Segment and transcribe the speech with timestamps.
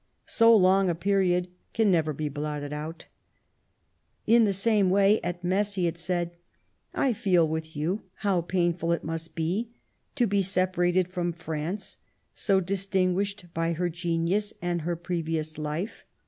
[0.25, 3.05] So long a period can never be blotted out."
[4.25, 6.37] In the same way at Metz he had said:
[6.95, 9.69] "I feel with you how painful it must be
[10.15, 11.99] to be separated from France,
[12.33, 16.03] so distinguished by her genius and her pre vious life